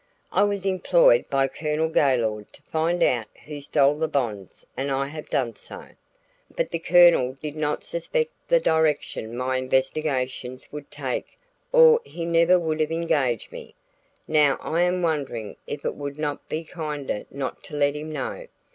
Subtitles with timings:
[0.31, 5.05] I was employed by Colonel Gaylord to find out who stole the bonds and I
[5.05, 5.89] have done so.
[6.57, 11.37] But the Colonel did not suspect the direction my investigations would take
[11.71, 13.75] or he never would have engaged me.
[14.27, 18.47] Now I am wondering if it would not be kinder not to let him know?